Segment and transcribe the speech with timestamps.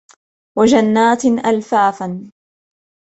[0.57, 2.29] وَجَنَّاتٍ أَلْفَافًا